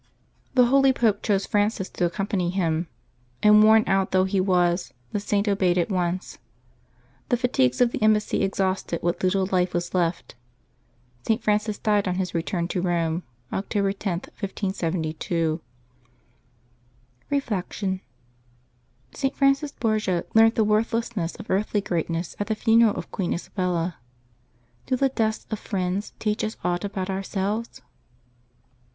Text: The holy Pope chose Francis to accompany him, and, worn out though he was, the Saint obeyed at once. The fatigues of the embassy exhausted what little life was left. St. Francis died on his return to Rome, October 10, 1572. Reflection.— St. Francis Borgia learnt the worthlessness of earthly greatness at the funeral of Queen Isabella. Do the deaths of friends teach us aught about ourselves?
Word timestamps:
The 0.55 0.65
holy 0.65 0.91
Pope 0.93 1.21
chose 1.21 1.45
Francis 1.45 1.87
to 1.89 2.05
accompany 2.05 2.49
him, 2.49 2.87
and, 3.43 3.61
worn 3.61 3.83
out 3.85 4.09
though 4.09 4.23
he 4.23 4.41
was, 4.41 4.95
the 5.11 5.19
Saint 5.19 5.47
obeyed 5.47 5.77
at 5.77 5.91
once. 5.91 6.39
The 7.29 7.37
fatigues 7.37 7.81
of 7.81 7.91
the 7.91 8.01
embassy 8.01 8.41
exhausted 8.41 9.03
what 9.03 9.21
little 9.23 9.45
life 9.51 9.75
was 9.75 9.93
left. 9.93 10.33
St. 11.27 11.43
Francis 11.43 11.77
died 11.77 12.07
on 12.07 12.15
his 12.15 12.33
return 12.33 12.67
to 12.69 12.81
Rome, 12.81 13.21
October 13.53 13.93
10, 13.93 14.13
1572. 14.39 15.61
Reflection.— 17.29 18.01
St. 19.13 19.35
Francis 19.35 19.71
Borgia 19.73 20.25
learnt 20.33 20.55
the 20.55 20.63
worthlessness 20.63 21.35
of 21.35 21.47
earthly 21.47 21.79
greatness 21.79 22.35
at 22.39 22.47
the 22.47 22.55
funeral 22.55 22.95
of 22.95 23.11
Queen 23.11 23.33
Isabella. 23.33 23.97
Do 24.87 24.95
the 24.95 25.09
deaths 25.09 25.45
of 25.51 25.59
friends 25.59 26.13
teach 26.17 26.43
us 26.43 26.57
aught 26.63 26.83
about 26.83 27.11
ourselves? 27.11 27.83